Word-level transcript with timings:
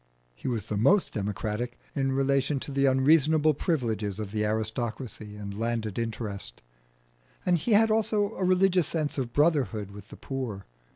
He 0.33 0.47
was 0.47 0.65
the 0.65 0.77
most 0.77 1.13
democratic 1.13 1.77
in 1.93 2.11
relation 2.13 2.59
to 2.61 2.71
the 2.71 2.87
unreasonable 2.87 3.53
privileges 3.53 4.17
of 4.17 4.31
the 4.31 4.43
aristocracy 4.43 5.35
and 5.35 5.55
landed 5.55 5.99
interest; 5.99 6.63
and 7.45 7.55
he 7.55 7.73
had 7.73 7.91
also 7.91 8.33
a 8.33 8.43
religious 8.43 8.87
sense 8.87 9.19
of 9.19 9.31
brotherhood 9.31 9.91
with 9.91 10.07
the 10.07 10.17
poor. 10.17 10.65